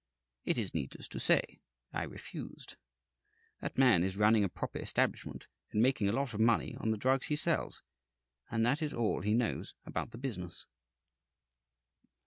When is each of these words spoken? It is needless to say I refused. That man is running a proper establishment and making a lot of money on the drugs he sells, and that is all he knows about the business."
It 0.45 0.57
is 0.57 0.73
needless 0.73 1.07
to 1.09 1.19
say 1.19 1.59
I 1.93 2.01
refused. 2.05 2.75
That 3.59 3.77
man 3.77 4.03
is 4.03 4.17
running 4.17 4.43
a 4.43 4.49
proper 4.49 4.79
establishment 4.79 5.47
and 5.69 5.79
making 5.79 6.09
a 6.09 6.11
lot 6.11 6.33
of 6.33 6.39
money 6.39 6.75
on 6.79 6.89
the 6.89 6.97
drugs 6.97 7.27
he 7.27 7.35
sells, 7.35 7.83
and 8.49 8.65
that 8.65 8.81
is 8.81 8.95
all 8.95 9.21
he 9.21 9.35
knows 9.35 9.75
about 9.85 10.09
the 10.09 10.17
business." 10.17 10.65